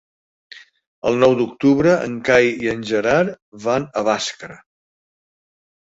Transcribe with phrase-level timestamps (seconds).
[1.09, 4.59] El nou d'octubre en Cai i en Gerard van a Bàscara.